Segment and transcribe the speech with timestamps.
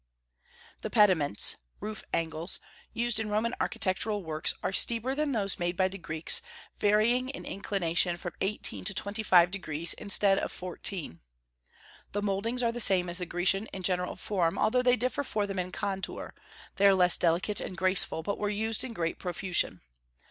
[0.81, 2.59] The pediments (roof angles)
[2.91, 6.41] used in Roman architectural works are steeper than those made by the Greeks,
[6.79, 11.19] varying in inclination from eighteen to twenty five degrees, instead of fourteen.
[12.13, 15.45] The mouldings are the same as the Grecian in general form, although they differ from
[15.45, 16.33] them in contour;
[16.77, 19.81] they are less delicate and graceful, but were used in great profusion.